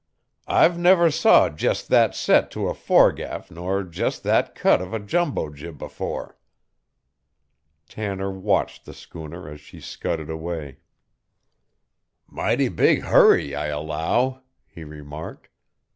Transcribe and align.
I've 0.47 0.79
never 0.79 1.11
saw 1.11 1.47
jest 1.51 1.87
that 1.89 2.15
set 2.15 2.49
to 2.57 2.67
a 2.67 2.73
foregaff 2.73 3.51
nor 3.51 3.83
jest 3.83 4.23
that 4.23 4.55
cut 4.55 4.81
of 4.81 4.95
a 4.95 4.99
jumbo 4.99 5.49
jib 5.53 5.83
afore." 5.83 6.39
Tanner 7.87 8.31
watched 8.31 8.85
the 8.85 8.95
schooner 8.95 9.47
as 9.47 9.61
she 9.61 9.79
scudded 9.79 10.31
away. 10.31 10.79
"Mighty 12.25 12.67
big 12.67 13.03
hurry, 13.03 13.53
I 13.53 13.67
allow," 13.67 14.41
he 14.65 14.83
remarked. 14.83 15.49